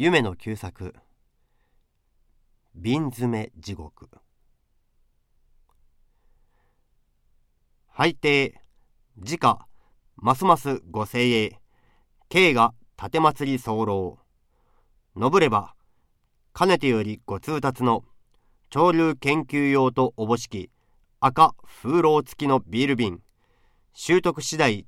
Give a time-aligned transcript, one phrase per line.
[0.00, 0.94] 夢の旧作。
[2.76, 4.08] 瓶詰め地獄。
[7.88, 8.54] 拝啓
[9.16, 9.66] 自家
[10.14, 11.58] ますますご精鋭。
[12.28, 14.20] 慶が立祭り候。
[15.16, 15.74] 述れば
[16.52, 18.04] かねてよりご通達の
[18.72, 20.70] 潮流研究用とおぼしき
[21.18, 23.20] 赤風浪付きのビール瓶。
[23.94, 24.86] 習得次第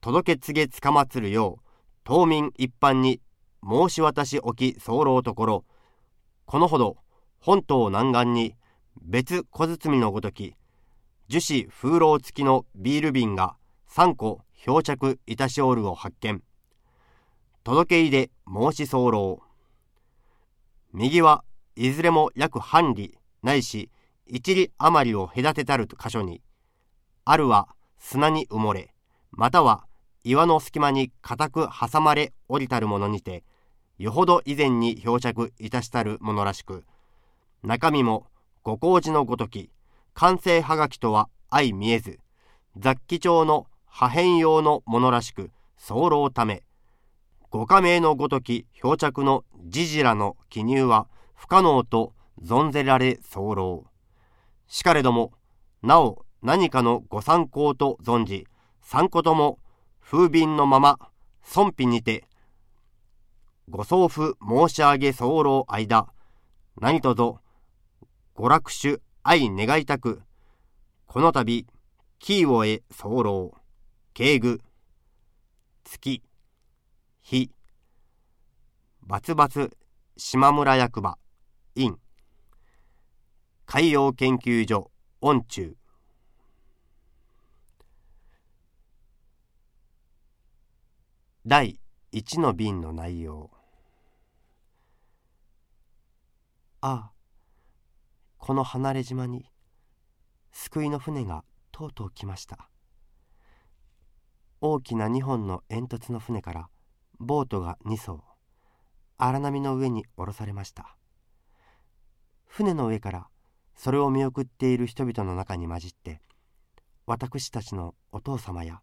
[0.00, 1.68] 届け告げつかまつるよう
[2.02, 3.20] 島民一般に
[3.68, 5.64] 申し渡し置き候ところ
[6.46, 6.96] このほど
[7.38, 8.54] 本島南岸に
[9.02, 10.54] 別小包のごとき
[11.28, 13.56] 樹脂風浪付きのビール瓶が
[13.90, 16.42] 3個漂着いたしおるを発見。
[17.64, 19.42] 届け入れ申し候。
[20.94, 21.44] 右は
[21.76, 23.10] いずれも約半里
[23.42, 23.90] ないし
[24.26, 26.40] 一里余りを隔てたる箇所に
[27.26, 28.94] あるは砂に埋もれ
[29.30, 29.86] または
[30.24, 33.44] 岩の隙間に固く挟まれ降りたるものにて
[33.98, 36.84] よほど以前に漂着いたしたるものらしく
[37.62, 38.26] 中身も
[38.62, 39.70] ご工事のごとき
[40.14, 42.20] 完成はがきとは相見えず
[42.76, 45.50] 雑記帳の破片用のものらしく
[45.88, 46.62] 候ため
[47.50, 53.84] ご加盟のごとき漂着の時事らの記入は不可能と存ぜられ候
[54.68, 55.32] しかれども
[55.82, 58.46] なお何かのご参考と存じ
[58.80, 59.58] 三個とも
[60.00, 60.98] 風便のまま
[61.42, 62.27] 尊否にて
[63.70, 66.08] ご送付申し上げ候間
[66.80, 67.40] 何とぞ
[68.34, 70.22] ご落手愛願いたく
[71.06, 71.66] この度
[72.18, 73.54] キーをへ候
[74.14, 74.60] 敬具
[75.84, 76.22] 月
[77.20, 77.50] 日
[79.02, 79.76] バツバツ
[80.16, 81.18] 島村役場
[81.74, 81.98] 院
[83.66, 85.76] 海洋研究所恩中。
[91.44, 91.78] 第
[92.12, 93.57] 1の便の内容。
[96.80, 97.12] ああ
[98.36, 99.50] この離れ島に
[100.52, 102.70] 救いの船がとうとう来ました。
[104.60, 106.68] 大きな2本の煙突の船から
[107.18, 108.22] ボートが2艘
[109.16, 110.96] 荒波の上に降ろされました。
[112.44, 113.28] 船の上から
[113.74, 116.20] それを見送っている人々の中に混じって
[117.06, 118.80] 私たちのお父様や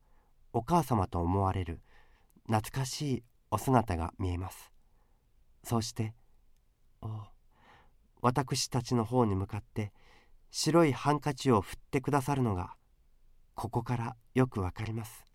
[0.51, 1.81] お母様と思われる
[2.47, 4.71] 懐かしいお姿が見えます。
[5.63, 6.13] そうして
[7.01, 7.34] お
[8.25, 9.93] 私たちの方に向かって
[10.49, 12.73] 白いハンカチを振ってくださるのが
[13.53, 15.27] ここからよくわかります。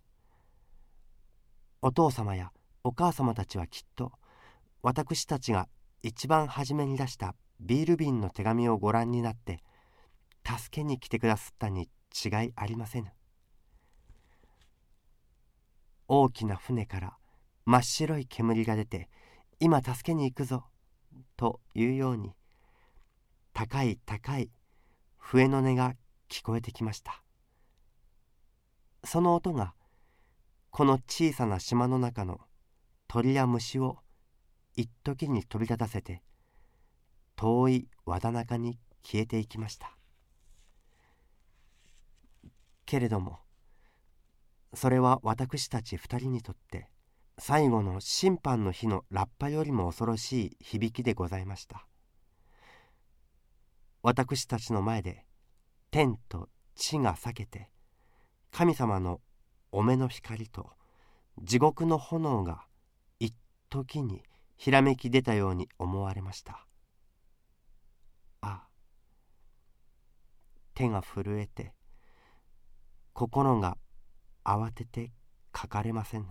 [1.83, 2.51] お父様や
[2.83, 4.11] お母様たちはきっと
[4.83, 5.69] 私たちが
[6.03, 9.63] 一番初めに出したビール瓶の手紙をご覧になって
[10.45, 13.13] 助けに来てくださったに違いありませぬ。
[16.09, 17.17] 大きな船から
[17.67, 19.09] 真っ白い煙が出て
[19.61, 20.65] 今助けに行くぞ
[21.37, 22.33] というように
[23.63, 24.51] 高い高い
[25.19, 25.93] 笛の音が
[26.31, 27.23] 聞こえてきました。
[29.05, 29.75] その音が
[30.71, 32.41] この小さな島の中の
[33.07, 33.99] 鳥や虫を
[34.77, 36.23] 一時に飛び立たせて
[37.37, 39.95] 遠い和田中に消えていきました。
[42.87, 43.41] けれども
[44.73, 46.89] それは私たち二人にとって
[47.37, 51.90] 最後の審判の日のラッパよりも恐ろしい響きでございました。
[54.03, 55.27] 私たちの前で
[55.91, 57.69] 天と地が裂けて
[58.51, 59.21] 神様の
[59.73, 60.71] お目の光と
[61.43, 62.65] 地獄の炎が
[63.19, 63.35] 一
[63.69, 64.23] 時に
[64.57, 66.67] ひらめき出たように思われました。
[68.41, 68.63] ああ
[70.75, 71.73] 手が震えて
[73.13, 73.77] 心が
[74.45, 75.13] 慌てて
[75.53, 76.27] かかれません。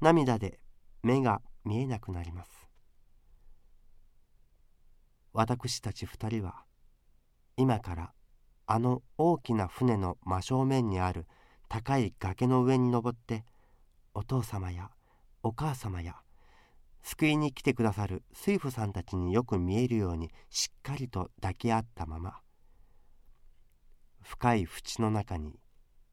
[0.00, 0.58] 涙で
[1.02, 2.55] 目が見えなくなります。
[5.36, 6.64] 私たち二人は
[7.58, 8.12] 今から
[8.64, 11.26] あの大きな船の真正面にある
[11.68, 13.44] 高い崖の上に登って
[14.14, 14.88] お父様や
[15.42, 16.16] お母様や
[17.02, 22.40] 救いに来てくださる水夫さんたちによく見えるようにしっかりと抱き合ったまま
[24.22, 25.60] 深い淵の中に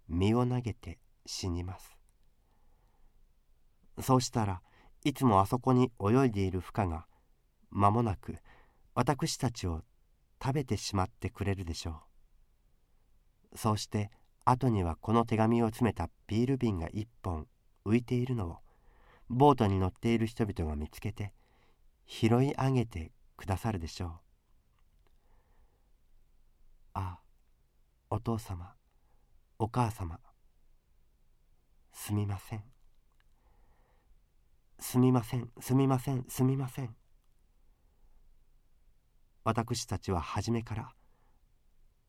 [0.10, 1.96] 身を投げて死にます。
[4.02, 4.62] そうしたら
[5.06, 7.06] いつもあそこに泳いでいる孵化が
[7.72, 8.36] 間もなく
[8.95, 9.81] 私たちを
[10.42, 12.01] 食べてしまってくれるでしょ
[13.54, 13.57] う。
[13.57, 14.12] そうして
[14.45, 17.48] 後にはこの手紙を詰めたビール瓶が一本
[17.86, 18.57] 浮いているのを
[19.30, 21.34] ボートに乗っている人々が見つけて
[22.06, 24.10] 拾い上げてくださるでしょう。
[26.95, 27.19] ああ
[28.10, 28.74] お父様
[29.60, 30.19] お母様
[31.94, 32.63] すみません。
[34.80, 36.95] すみませんすみませんすみません。
[39.44, 40.94] 私たちは初めから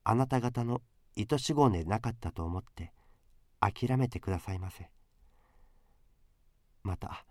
[0.04, 0.82] あなた方の
[1.16, 2.92] 愛し子でなかったと思って
[3.60, 4.90] 諦めてくださいませ。
[6.82, 7.25] また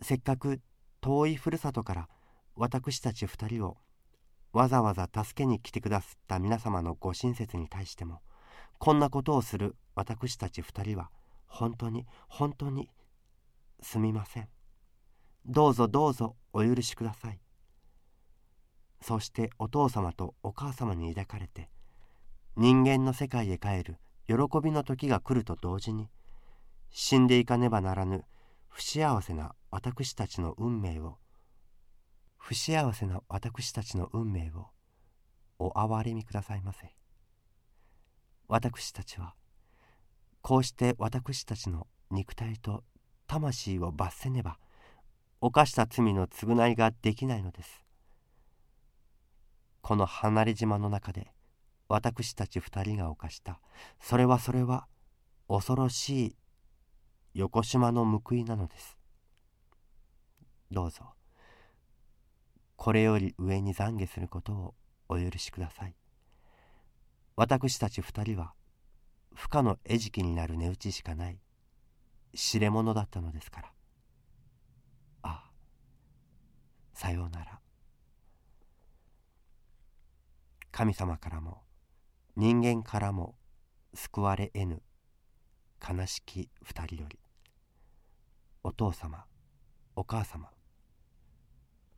[0.00, 0.60] せっかく
[1.00, 2.08] 遠いふるさとから
[2.54, 3.76] 私たち二人を
[4.52, 8.22] わざわざ助けに来てくださった皆様のご親切に対しても
[8.78, 11.10] こんなことをする私たち二人は
[11.46, 12.90] 本当に本当に
[13.82, 14.48] すみません。
[15.44, 17.45] どうぞどうぞお許しください。
[19.06, 21.68] そしてお父様とお母様に抱かれて
[22.56, 26.08] 人間の世界へ帰る喜びの時が来ると同時に
[26.90, 28.24] 死んでいかねばならぬ
[28.68, 31.18] 不幸せな私たちの運命を
[32.36, 34.66] 不幸せな私たちの運命を
[35.60, 36.92] お憐れみくださいませ。
[38.48, 39.34] 私たちは
[40.42, 42.82] こうして私たちの肉体と
[43.28, 44.58] 魂を罰せねば
[45.40, 47.85] 犯した罪の償いができないのです。
[49.86, 51.28] この離れ島の中で
[51.88, 53.60] 私たち二人が犯した
[54.00, 54.88] それはそれは
[55.46, 56.36] 恐ろしい
[57.34, 58.98] 横島の報いなのです。
[60.72, 61.14] どうぞ
[62.74, 64.74] これより上に懺悔することを
[65.08, 65.94] お許しください。
[67.36, 68.54] 私たち二人は
[69.36, 71.38] 不可の餌食になる値打ちしかない
[72.34, 73.72] 知れ者だったのですから。
[75.22, 75.50] ああ
[76.92, 77.60] さようなら。
[80.76, 81.62] 神様からも
[82.36, 83.34] 人間からも
[83.94, 84.82] 救われ得ぬ
[85.82, 87.18] 悲しき二人より
[88.62, 89.24] お父様
[89.94, 90.50] お母様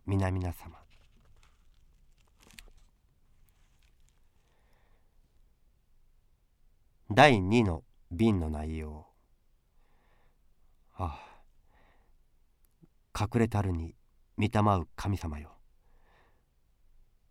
[0.07, 0.79] 皆々様。
[7.11, 7.83] 第2の
[8.13, 9.09] 瓶の内容
[10.95, 11.21] あ
[13.13, 13.97] あ隠れたるに
[14.37, 15.58] 見たまう神様よ。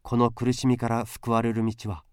[0.10, 2.06] この苦しみから救われる道は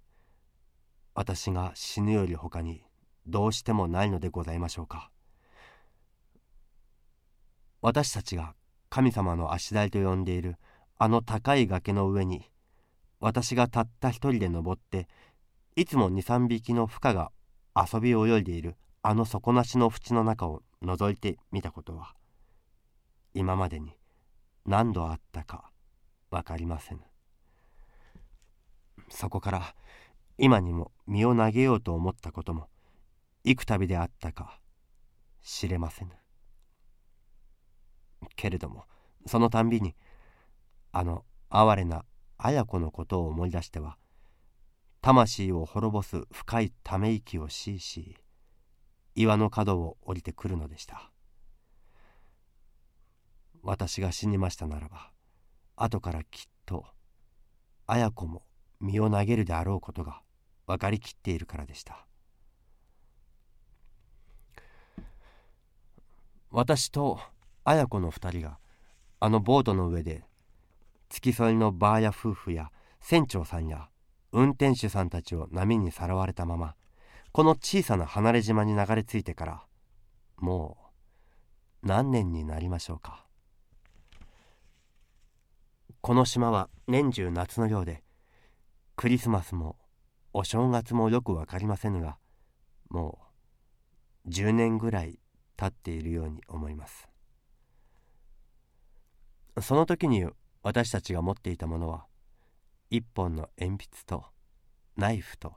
[1.14, 2.82] 私が死ぬより他に
[3.28, 5.12] どうしてもないのでございましょうか。
[7.82, 8.56] 私たちが
[8.90, 10.56] 神様の足台と呼んでいる
[10.98, 12.50] あの高い崖の上に
[13.20, 15.06] 私がたった一人で登って
[15.76, 17.30] いつも23匹の孵化が
[17.76, 22.14] 遊び泳いでいるあの底なしの淵の中を覗いてみたことは
[23.34, 23.92] 今までに
[24.66, 25.70] 何度あったか
[26.32, 27.00] 分かりません
[29.14, 29.74] そこから
[30.38, 32.68] 今にも身を投げようと思ったことも
[33.44, 34.58] 幾度であったか
[35.42, 36.10] 知れませぬ。
[38.34, 38.84] けれども
[39.26, 39.94] そのたんびに
[40.90, 42.04] あの哀れな
[42.38, 43.96] 綾子のことを思い出しては
[45.00, 48.16] 魂を滅ぼす深いため息をしいし
[49.14, 51.12] 岩の角を降りてくるのでした。
[53.62, 55.12] 私が死にましたならば
[55.76, 56.84] 後からきっと
[57.86, 58.42] 綾子も
[58.84, 60.20] 身を投げるであろうことが
[60.66, 62.06] 分かりきっているからでした。
[66.50, 67.18] 私と
[67.64, 68.58] 綾子の二人が
[69.18, 70.22] あのボートの上で
[71.08, 72.70] 付き添いのバーや夫婦や
[73.00, 73.88] 船長さんや
[74.30, 76.74] 運転手さんたちを波にさらわれたまま
[77.32, 79.62] この小さな離れ島に流れ着いてから
[80.36, 80.76] も
[81.82, 83.24] う何年になりましょうか。
[86.00, 88.03] この島は年中夏のようで
[88.96, 89.76] クリスマスも
[90.32, 92.16] お正月もよく分かりませぬが
[92.88, 93.18] も
[94.24, 95.18] う10年ぐらい
[95.56, 97.08] 経っているように思います。
[99.60, 100.26] その時に
[100.62, 102.06] 私たちが持っていたものは
[102.90, 104.24] 一本の鉛筆と
[104.96, 105.54] ナイフと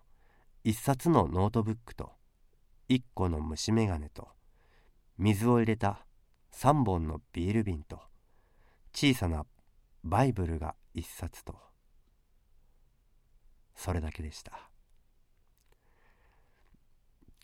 [0.63, 2.11] 一冊のノートブックと
[2.87, 4.27] 一個の虫眼鏡と
[5.17, 6.05] 水を入れた
[6.51, 8.01] 三本のビール瓶と
[8.93, 9.45] 小さな
[10.03, 11.67] バイブルが一冊と。
[13.77, 14.51] それだけでした。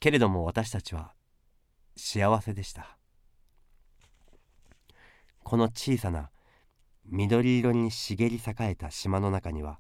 [0.01, 1.13] けれども私たちは
[1.95, 2.97] 幸せでした。
[5.43, 6.31] この小さな
[7.05, 9.79] 緑色に茂り栄えた島の中には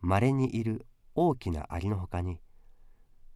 [0.00, 2.40] まれにいる大きなアリのほかに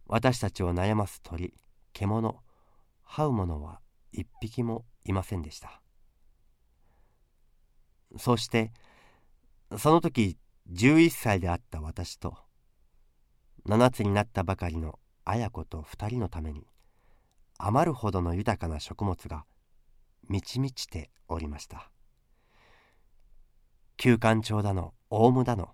[0.05, 1.53] 私たちを悩ます鳥
[1.93, 2.39] 獣
[3.05, 3.81] 這う者は
[4.11, 5.81] 一匹もいませんでした。
[8.17, 8.71] そして
[9.77, 10.37] その時
[10.71, 12.37] 11歳であった私と
[13.67, 16.67] 7つになったばかりの綾子と2人のために
[17.57, 19.45] 余るほどの豊かな食物が
[20.27, 21.91] 満ち満ちておりました。
[23.97, 25.69] 旧館町だのオウムだの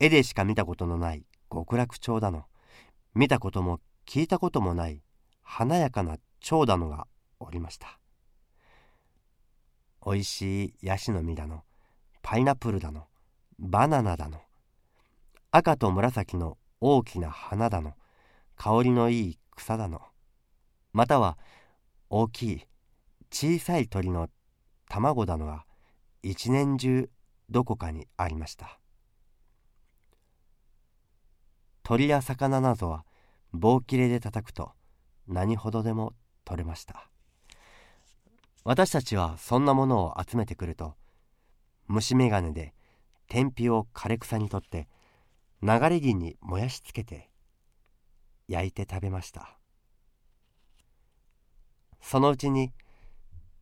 [0.00, 2.44] 絵でしか見たことのない極楽町だの
[3.14, 5.02] 見たことも聞いたこともない
[5.42, 7.06] 華やかな蝶だのが
[7.40, 7.98] おりました。
[10.00, 11.64] おいしいヤシの実だの
[12.22, 13.07] パイナップルだの
[13.58, 14.40] バナナだの。
[15.50, 17.94] 赤と紫の大きな花だの。
[18.56, 20.00] 香りのいい草だの。
[20.92, 21.38] または
[22.10, 22.62] 大きい
[23.30, 24.28] 小さい鳥の
[24.88, 25.64] 卵だのが
[26.22, 27.10] 一年中
[27.50, 28.78] どこかにありました。
[31.82, 33.04] 鳥や魚などは
[33.52, 34.72] 棒切れで叩くと
[35.26, 36.12] 何ほどでも
[36.44, 37.08] 取れました。
[38.64, 40.94] 私たちはそんなものを集めてくると
[41.86, 42.74] 虫眼鏡で
[43.28, 44.88] 天日を枯れ草にとって
[45.62, 47.30] 流れ木に燃やしつけて
[48.48, 49.58] 焼いて食べました。
[52.00, 52.72] そのうちに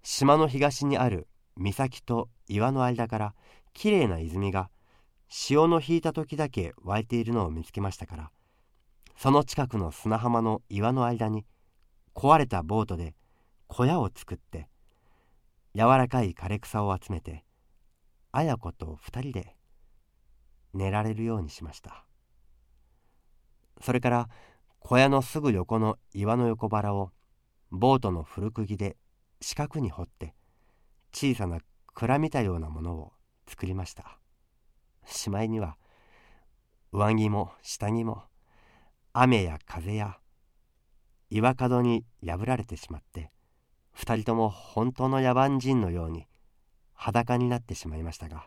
[0.02, 3.34] 島の東にある岬と岩の間から
[3.72, 4.70] きれいな泉が
[5.28, 8.30] 潮の引いた時だけ湧いているのを見つけましたから
[9.16, 11.44] その近くの砂浜の岩の間に
[12.14, 13.14] 壊れたボートで
[13.66, 14.68] 小屋を作って
[15.74, 17.44] 柔らかい枯れ草を集めて
[18.30, 19.55] 綾子と二人で
[20.76, 22.04] 寝られるようにしました。
[23.80, 24.28] それから
[24.78, 27.10] 小屋のすぐ横の岩の横腹を
[27.70, 28.96] ボートの古釘で
[29.40, 30.34] 四角に掘って
[31.12, 31.58] 小さな
[31.94, 33.12] 蔵見たようなものを
[33.48, 34.18] 作りました。
[35.04, 35.76] しまいには
[36.92, 38.22] 上着も下着も
[39.12, 40.18] 雨や風や
[41.30, 43.30] 岩角に破られてしまって
[43.92, 46.26] 二人とも本当の野蛮人のように
[46.92, 48.46] 裸になってしまいましたが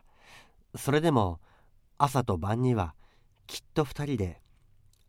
[0.76, 1.40] それでも
[2.02, 2.94] 朝と晩には
[3.46, 4.40] きっと二人で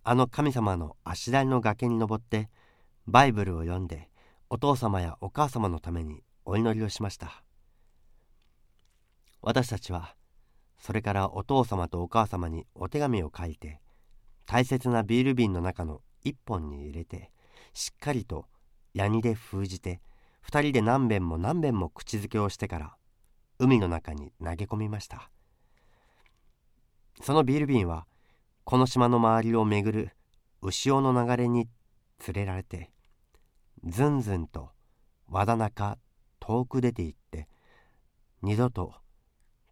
[0.03, 2.49] あの神様の足台の崖に登って
[3.07, 4.09] バイブルを読んで
[4.49, 7.45] お父様やお母様のためにお祈りをしました。
[9.41, 10.15] 私たちは
[10.79, 13.79] それからお父様とお母様にお手紙を書いて
[14.45, 17.31] 大切なビール瓶の中の一本に入れて
[17.71, 18.47] しっかりと
[18.93, 20.01] ヤニで封じて
[20.41, 22.95] 二人で何遍も何遍も口づけをしてから
[23.59, 25.31] 海の中に投げ込みました。
[27.21, 28.07] そのビール瓶は
[28.63, 30.11] この島の周りを巡る
[30.71, 31.67] 潮の流れに
[32.27, 32.91] 連れられて
[33.85, 34.69] ずんずんと
[35.27, 35.97] 和田中
[36.39, 37.47] 遠く出て行って
[38.41, 38.93] 二度と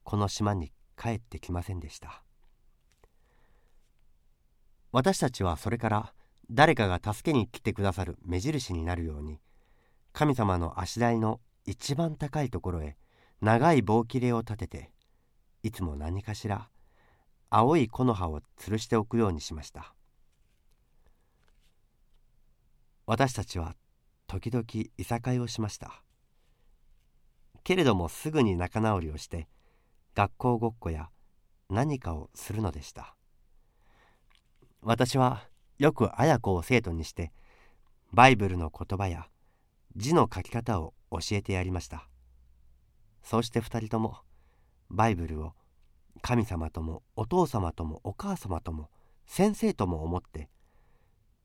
[0.03, 2.23] この島に帰ってきませんでした。
[4.91, 6.13] 私たちはそれから
[6.49, 9.39] 誰かが助けに来てくださる目印になるように
[10.13, 12.97] 神様の足台の一番高いところへ
[13.41, 14.91] 長い棒切れを立てて
[15.61, 16.69] いつも何かしら
[17.51, 19.93] 青い木の葉を吊るしておくようにしました。
[23.07, 23.75] 私たちは
[24.27, 24.63] 時々
[24.97, 26.03] いさかいをしました。
[27.63, 29.47] けれどもすぐに仲直りをして
[30.13, 31.09] 学校ごっこや
[31.69, 33.15] 何かをするのでした。
[34.81, 35.47] 私は
[35.79, 37.31] よく綾子を生徒にして
[38.13, 39.27] バイブルの言葉や
[39.95, 42.07] 字の書き方を教えてやりました。
[43.23, 44.17] そうして二人とも
[44.89, 45.53] バイブルを
[46.21, 48.89] 神様ともお父様ともお母様とも
[49.25, 50.49] 先生とも思って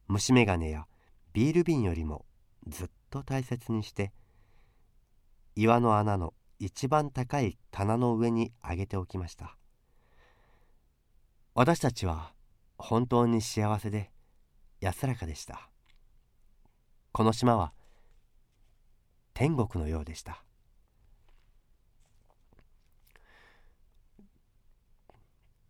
[0.09, 0.87] 虫眼鏡や
[1.33, 2.25] ビール瓶よりも
[2.67, 4.13] ずっと大切にして
[5.57, 9.57] 岩の穴の一番高い棚の上に上げておきました。
[11.55, 12.33] 私たちは
[12.77, 14.11] 本当に幸せで
[14.81, 15.69] 安らかでした。
[17.13, 17.73] この島は
[19.35, 20.44] 天国のようでした。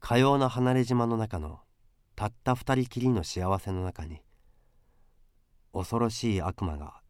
[0.04, 1.61] かような離れ島の中の
[2.14, 4.20] たった二人きりの幸せの中に
[5.73, 7.00] 恐ろしい悪魔が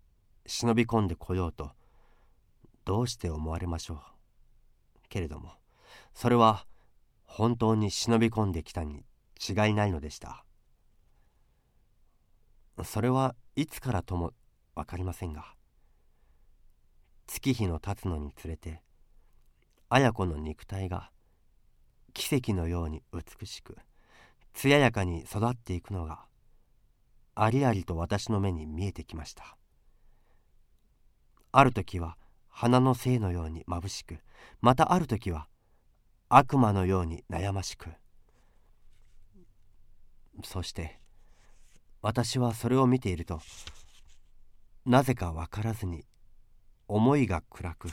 [0.46, 1.72] 忍び込んでこようと
[2.84, 3.98] どうして思われましょう。
[5.08, 5.54] けれども
[6.14, 6.66] それは
[7.24, 9.04] 本当に忍び込んできたに
[9.40, 10.44] 違いないのでした。
[12.84, 14.30] それはいつからとも
[14.76, 15.56] 分かりませんが
[17.26, 18.84] 月日の経つのにつれて
[19.88, 21.10] 綾子の肉体が
[22.14, 23.76] 奇跡のように美しく
[24.54, 26.24] 艶やかに育っていくのが
[27.34, 29.56] ありありと私の目に見えてきました。
[31.50, 32.16] ある時は
[32.48, 34.18] 花の精のように眩しく
[34.60, 35.48] またある時は
[36.28, 37.90] 悪魔のように悩ましく。
[40.44, 41.00] そして
[42.00, 43.40] 私はそれを見ていると
[44.84, 46.04] なぜか分からずに
[46.86, 47.88] 思いが暗く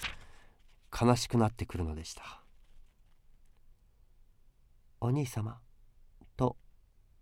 [0.92, 2.41] 悲しくなってくるのでした。
[5.02, 5.60] お兄様」
[6.38, 6.58] と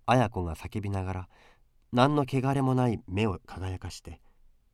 [0.05, 1.29] 綾子が叫びながら
[1.91, 4.21] 何の汚れもない目を輝かして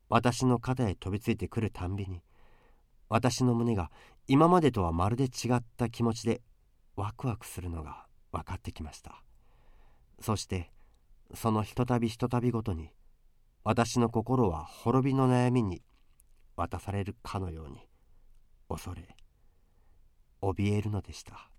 [0.08, 2.22] 私の肩へ飛びついてくるたんびに
[3.08, 3.90] 私の胸が
[4.26, 6.42] 今までとはまるで違った気持ちで
[6.96, 9.22] ワクワクするのが分かってきました。
[10.20, 10.72] そして
[11.34, 12.90] そのひとたびひとたびごとに
[13.64, 15.82] 私の心は滅びの悩みに
[16.56, 17.86] 渡されるかのように
[18.68, 19.16] 恐れ
[20.40, 21.50] 怯えるのでした。